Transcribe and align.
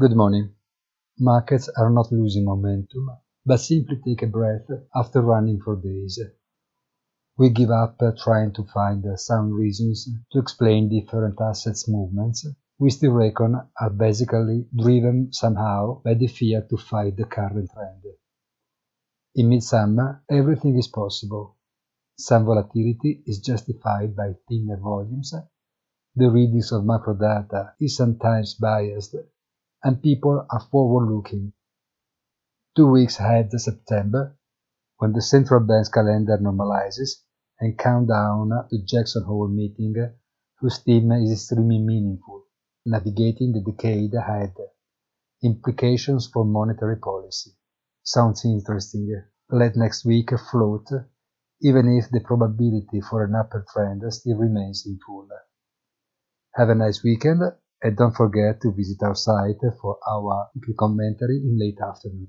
Good 0.00 0.14
morning. 0.14 0.54
Markets 1.18 1.68
are 1.76 1.90
not 1.90 2.12
losing 2.12 2.44
momentum, 2.44 3.10
but 3.44 3.56
simply 3.56 3.96
take 3.96 4.22
a 4.22 4.28
breath 4.28 4.70
after 4.94 5.20
running 5.20 5.60
for 5.60 5.74
days. 5.74 6.20
We 7.36 7.50
give 7.50 7.72
up 7.72 8.00
uh, 8.00 8.12
trying 8.16 8.52
to 8.52 8.64
find 8.72 9.04
uh, 9.04 9.16
sound 9.16 9.56
reasons 9.56 10.08
to 10.30 10.38
explain 10.38 10.88
different 10.88 11.40
assets 11.40 11.88
movements 11.88 12.46
we 12.78 12.90
still 12.90 13.10
reckon 13.10 13.60
are 13.80 13.90
basically 13.90 14.68
driven 14.72 15.32
somehow 15.32 16.00
by 16.04 16.14
the 16.14 16.28
fear 16.28 16.64
to 16.70 16.76
fight 16.76 17.16
the 17.16 17.24
current 17.24 17.68
trend. 17.74 18.04
In 19.34 19.48
midsummer, 19.48 20.22
everything 20.30 20.78
is 20.78 20.86
possible. 20.86 21.56
Some 22.16 22.44
volatility 22.44 23.24
is 23.26 23.40
justified 23.40 24.14
by 24.14 24.34
thinner 24.48 24.76
volumes, 24.76 25.34
the 26.14 26.30
readings 26.30 26.70
of 26.70 26.84
macro 26.84 27.14
data 27.14 27.72
is 27.80 27.96
sometimes 27.96 28.54
biased, 28.54 29.16
and 29.88 30.02
people 30.02 30.46
are 30.50 30.68
forward-looking. 30.70 31.50
Two 32.76 32.88
weeks 32.88 33.18
ahead 33.18 33.48
of 33.54 33.60
September, 33.62 34.36
when 34.98 35.14
the 35.14 35.22
central 35.22 35.60
bank's 35.60 35.88
calendar 35.88 36.36
normalizes 36.36 37.22
and 37.58 37.78
countdown 37.78 38.50
to 38.68 38.84
Jackson 38.84 39.24
Hole 39.24 39.48
meeting, 39.48 39.94
whose 40.60 40.76
theme 40.80 41.10
is 41.12 41.32
extremely 41.32 41.78
meaningful, 41.78 42.44
navigating 42.84 43.52
the 43.52 43.62
decade 43.64 44.12
ahead, 44.12 44.52
implications 45.42 46.28
for 46.30 46.44
monetary 46.44 46.98
policy. 46.98 47.52
Sounds 48.02 48.44
interesting. 48.44 49.24
Let 49.48 49.74
next 49.74 50.04
week 50.04 50.28
float 50.50 50.88
even 51.62 51.96
if 51.96 52.10
the 52.10 52.20
probability 52.20 53.00
for 53.00 53.24
an 53.24 53.34
upper 53.34 53.64
trend 53.72 54.02
still 54.12 54.36
remains 54.36 54.84
in 54.84 54.98
full. 55.06 55.28
Have 56.56 56.68
a 56.68 56.74
nice 56.74 57.02
weekend 57.02 57.40
and 57.82 57.96
don't 57.96 58.14
forget 58.14 58.60
to 58.62 58.72
visit 58.72 58.98
our 59.02 59.14
site 59.14 59.60
for 59.80 59.98
our 60.08 60.48
commentary 60.78 61.38
in 61.38 61.58
late 61.58 61.78
afternoon. 61.80 62.28